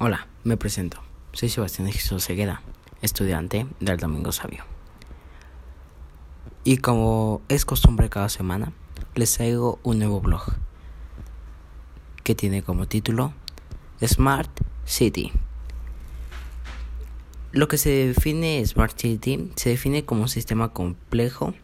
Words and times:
Hola, 0.00 0.28
me 0.44 0.56
presento. 0.56 1.02
Soy 1.32 1.48
Sebastián 1.48 1.90
Jesús 1.90 2.22
Segueda, 2.22 2.62
estudiante 3.02 3.66
del 3.80 3.96
Domingo 3.96 4.30
Sabio. 4.30 4.62
Y 6.62 6.76
como 6.76 7.42
es 7.48 7.64
costumbre 7.64 8.08
cada 8.08 8.28
semana, 8.28 8.72
les 9.16 9.34
traigo 9.34 9.80
un 9.82 9.98
nuevo 9.98 10.20
blog 10.20 10.54
que 12.22 12.36
tiene 12.36 12.62
como 12.62 12.86
título 12.86 13.32
Smart 14.00 14.48
City. 14.84 15.32
Lo 17.50 17.66
que 17.66 17.76
se 17.76 17.90
define 17.90 18.64
Smart 18.64 18.96
City 18.96 19.50
se 19.56 19.70
define 19.70 20.04
como 20.04 20.22
un 20.22 20.28
sistema 20.28 20.68
complejo 20.68 21.54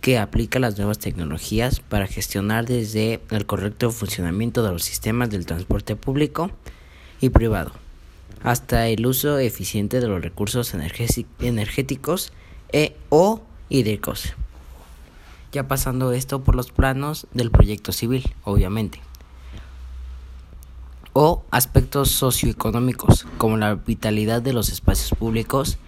que 0.00 0.18
aplica 0.18 0.58
las 0.58 0.78
nuevas 0.78 1.00
tecnologías 1.00 1.80
para 1.80 2.06
gestionar 2.06 2.64
desde 2.64 3.20
el 3.28 3.44
correcto 3.44 3.90
funcionamiento 3.90 4.62
de 4.62 4.72
los 4.72 4.84
sistemas 4.84 5.28
del 5.28 5.44
transporte 5.44 5.96
público 5.96 6.50
y 7.20 7.30
privado, 7.30 7.72
hasta 8.42 8.88
el 8.88 9.06
uso 9.06 9.38
eficiente 9.38 10.00
de 10.00 10.08
los 10.08 10.22
recursos 10.22 10.74
energéticos 10.74 12.32
e 12.72 12.96
o 13.08 13.42
hídricos. 13.68 14.34
Ya 15.52 15.68
pasando 15.68 16.12
esto 16.12 16.42
por 16.42 16.54
los 16.54 16.70
planos 16.70 17.26
del 17.32 17.50
proyecto 17.50 17.92
civil, 17.92 18.34
obviamente. 18.44 19.00
O 21.12 21.44
aspectos 21.50 22.10
socioeconómicos, 22.10 23.26
como 23.38 23.56
la 23.56 23.74
vitalidad 23.74 24.42
de 24.42 24.52
los 24.52 24.68
espacios 24.68 25.18
públicos 25.18 25.78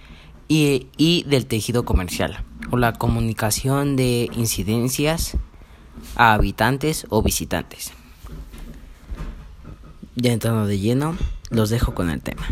y, 0.48 0.86
y 0.96 1.24
del 1.24 1.46
tejido 1.46 1.84
comercial, 1.84 2.44
o 2.70 2.78
la 2.78 2.94
comunicación 2.94 3.96
de 3.96 4.30
incidencias 4.34 5.36
a 6.16 6.32
habitantes 6.32 7.06
o 7.10 7.22
visitantes. 7.22 7.92
Ya 10.20 10.32
entrando 10.32 10.66
de 10.66 10.80
lleno, 10.80 11.16
los 11.48 11.70
dejo 11.70 11.94
con 11.94 12.10
el 12.10 12.20
tema. 12.20 12.44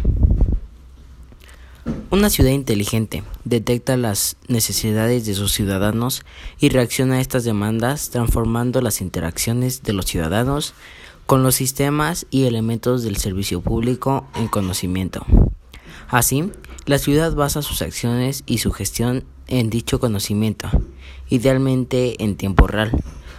Una 2.10 2.30
ciudad 2.30 2.51
inteligente 2.51 3.24
detecta 3.45 3.96
las 3.96 4.37
necesidades 4.46 5.27
de 5.27 5.35
sus 5.35 5.51
ciudadanos 5.51 6.23
y 6.60 6.68
reacciona 6.68 7.16
a 7.16 7.21
estas 7.21 7.43
demandas 7.43 8.10
transformando 8.10 8.80
las 8.80 9.01
interacciones 9.01 9.82
de 9.82 9.95
los 9.95 10.07
ciudadanos 10.07 10.74
con 11.27 11.43
los 11.43 11.57
sistemas 11.57 12.27
y 12.30 12.45
elementos 12.45 13.02
del 13.02 13.16
servicio 13.16 13.60
público 13.60 14.29
en 14.37 14.46
conocimiento. 14.46 15.27
Así, 16.09 16.52
la 16.85 16.99
ciudad 16.99 17.35
basa 17.35 17.62
sus 17.62 17.83
acciones 17.83 18.45
y 18.46 18.59
su 18.59 18.71
gestión 18.71 19.24
en 19.49 19.71
dicho 19.71 19.99
conocimiento, 19.99 20.68
idealmente 21.29 22.23
en 22.23 22.37
tiempo 22.37 22.68
real, 22.68 22.93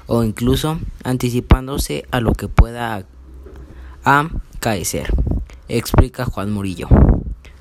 o 0.05 0.25
incluso 0.25 0.81
anticipándose 1.05 2.05
a 2.11 2.19
lo 2.19 2.33
que 2.33 2.49
pueda 2.49 3.05
a 4.09 4.29
caecer, 4.61 5.13
explica 5.67 6.23
Juan 6.23 6.49
Murillo, 6.49 6.87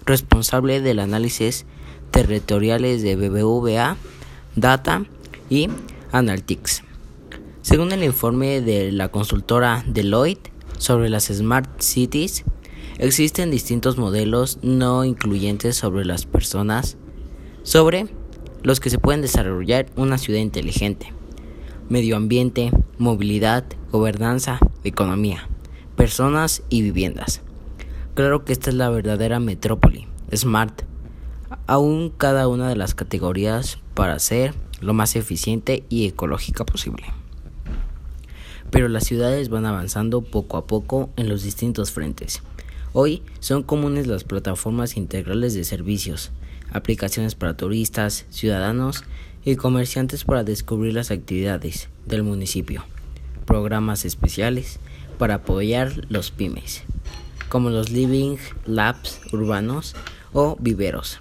responsable 0.04 0.80
del 0.80 1.00
análisis 1.00 1.66
territoriales 2.12 3.02
de 3.02 3.16
BBVA, 3.16 3.96
Data 4.54 5.04
y 5.50 5.68
Analytics. 6.12 6.84
Según 7.62 7.90
el 7.90 8.04
informe 8.04 8.60
de 8.60 8.92
la 8.92 9.08
consultora 9.08 9.82
Deloitte 9.88 10.52
sobre 10.78 11.08
las 11.08 11.24
Smart 11.24 11.80
Cities, 11.80 12.44
existen 12.98 13.50
distintos 13.50 13.98
modelos 13.98 14.60
no 14.62 15.04
incluyentes 15.04 15.74
sobre 15.74 16.04
las 16.04 16.26
personas, 16.26 16.96
sobre 17.64 18.06
los 18.62 18.78
que 18.78 18.90
se 18.90 19.00
pueden 19.00 19.20
desarrollar 19.20 19.86
una 19.96 20.16
ciudad 20.16 20.38
inteligente, 20.38 21.12
medio 21.88 22.16
ambiente, 22.16 22.70
movilidad, 22.98 23.64
gobernanza, 23.90 24.60
economía 24.84 25.48
personas 25.96 26.62
y 26.68 26.82
viviendas. 26.82 27.40
Claro 28.14 28.44
que 28.44 28.52
esta 28.52 28.70
es 28.70 28.76
la 28.76 28.90
verdadera 28.90 29.40
metrópoli, 29.40 30.06
smart, 30.34 30.82
aún 31.66 32.12
cada 32.16 32.48
una 32.48 32.68
de 32.68 32.76
las 32.76 32.94
categorías 32.94 33.78
para 33.94 34.18
ser 34.18 34.54
lo 34.80 34.94
más 34.94 35.16
eficiente 35.16 35.84
y 35.88 36.06
ecológica 36.06 36.64
posible. 36.64 37.04
Pero 38.70 38.88
las 38.88 39.04
ciudades 39.04 39.48
van 39.48 39.64
avanzando 39.64 40.22
poco 40.22 40.56
a 40.56 40.66
poco 40.66 41.10
en 41.16 41.28
los 41.28 41.42
distintos 41.42 41.92
frentes. 41.92 42.42
Hoy 42.92 43.22
son 43.40 43.62
comunes 43.62 44.06
las 44.06 44.24
plataformas 44.24 44.96
integrales 44.96 45.54
de 45.54 45.64
servicios, 45.64 46.30
aplicaciones 46.72 47.34
para 47.34 47.56
turistas, 47.56 48.26
ciudadanos 48.30 49.04
y 49.44 49.56
comerciantes 49.56 50.24
para 50.24 50.44
descubrir 50.44 50.94
las 50.94 51.10
actividades 51.10 51.88
del 52.06 52.22
municipio, 52.22 52.84
programas 53.44 54.04
especiales, 54.04 54.80
para 55.18 55.36
apoyar 55.36 56.06
los 56.08 56.30
pymes, 56.30 56.82
como 57.48 57.70
los 57.70 57.90
living 57.90 58.36
labs 58.64 59.20
urbanos 59.32 59.94
o 60.32 60.56
viveros, 60.60 61.18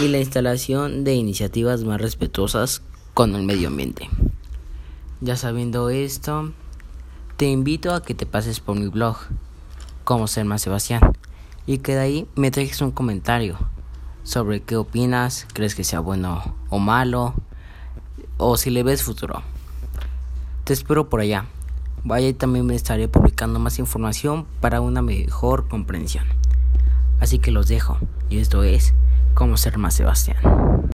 y 0.00 0.08
la 0.08 0.18
instalación 0.18 1.04
de 1.04 1.14
iniciativas 1.14 1.84
más 1.84 2.00
respetuosas 2.00 2.82
con 3.14 3.34
el 3.34 3.42
medio 3.42 3.68
ambiente. 3.68 4.08
Ya 5.20 5.36
sabiendo 5.36 5.90
esto, 5.90 6.52
te 7.36 7.46
invito 7.46 7.94
a 7.94 8.02
que 8.02 8.14
te 8.14 8.26
pases 8.26 8.60
por 8.60 8.78
mi 8.78 8.88
blog, 8.88 9.16
como 10.04 10.26
ser 10.26 10.44
más 10.44 10.62
Sebastián, 10.62 11.00
y 11.66 11.78
que 11.78 11.94
de 11.94 12.00
ahí 12.00 12.26
me 12.34 12.50
dejes 12.50 12.80
un 12.80 12.90
comentario 12.90 13.58
sobre 14.24 14.62
qué 14.62 14.76
opinas, 14.76 15.46
crees 15.52 15.74
que 15.74 15.84
sea 15.84 16.00
bueno 16.00 16.56
o 16.70 16.78
malo, 16.78 17.34
o 18.36 18.56
si 18.56 18.70
le 18.70 18.82
ves 18.82 19.02
futuro. 19.02 19.42
Te 20.64 20.72
espero 20.72 21.08
por 21.08 21.20
allá. 21.20 21.46
Vaya 22.04 22.28
y 22.28 22.34
también 22.34 22.66
me 22.66 22.74
estaré 22.74 23.06
publicando 23.06 23.58
más 23.60 23.78
información 23.78 24.46
para 24.60 24.80
una 24.80 25.02
mejor 25.02 25.68
comprensión. 25.68 26.24
Así 27.20 27.38
que 27.38 27.52
los 27.52 27.68
dejo 27.68 27.98
y 28.28 28.38
esto 28.38 28.64
es 28.64 28.94
Cómo 29.34 29.56
ser 29.56 29.78
más 29.78 29.94
Sebastián. 29.94 30.81